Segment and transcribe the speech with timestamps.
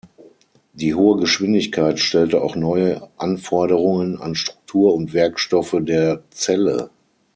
[0.73, 6.89] Die hohe Geschwindigkeit stellte auch neue Anforderungen an Struktur und Werkstoffe der Zelle.